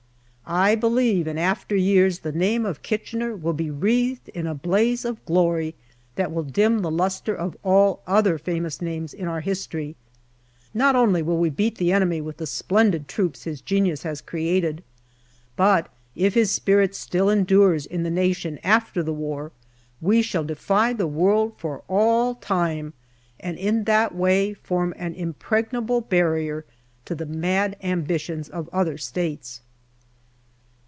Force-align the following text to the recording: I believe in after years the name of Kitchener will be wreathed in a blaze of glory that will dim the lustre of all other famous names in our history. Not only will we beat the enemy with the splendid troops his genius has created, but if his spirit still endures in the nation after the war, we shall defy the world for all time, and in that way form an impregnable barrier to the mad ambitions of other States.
I 0.53 0.75
believe 0.75 1.27
in 1.27 1.37
after 1.37 1.77
years 1.77 2.19
the 2.19 2.33
name 2.33 2.65
of 2.65 2.81
Kitchener 2.81 3.37
will 3.37 3.53
be 3.53 3.71
wreathed 3.71 4.27
in 4.33 4.45
a 4.47 4.53
blaze 4.53 5.05
of 5.05 5.23
glory 5.23 5.75
that 6.15 6.29
will 6.29 6.43
dim 6.43 6.81
the 6.81 6.91
lustre 6.91 7.33
of 7.33 7.55
all 7.63 8.01
other 8.05 8.37
famous 8.37 8.81
names 8.81 9.13
in 9.13 9.29
our 9.29 9.39
history. 9.39 9.95
Not 10.73 10.93
only 10.93 11.21
will 11.21 11.37
we 11.37 11.49
beat 11.49 11.77
the 11.77 11.93
enemy 11.93 12.19
with 12.19 12.35
the 12.35 12.45
splendid 12.45 13.07
troops 13.07 13.45
his 13.45 13.61
genius 13.61 14.03
has 14.03 14.19
created, 14.19 14.83
but 15.55 15.87
if 16.17 16.33
his 16.33 16.51
spirit 16.51 16.95
still 16.95 17.29
endures 17.29 17.85
in 17.85 18.03
the 18.03 18.11
nation 18.11 18.59
after 18.61 19.01
the 19.01 19.13
war, 19.13 19.53
we 20.01 20.21
shall 20.21 20.43
defy 20.43 20.91
the 20.91 21.07
world 21.07 21.53
for 21.55 21.81
all 21.87 22.35
time, 22.35 22.91
and 23.39 23.57
in 23.57 23.85
that 23.85 24.13
way 24.13 24.53
form 24.53 24.93
an 24.97 25.13
impregnable 25.13 26.01
barrier 26.01 26.65
to 27.05 27.15
the 27.15 27.25
mad 27.25 27.77
ambitions 27.81 28.49
of 28.49 28.67
other 28.73 28.97
States. 28.97 29.61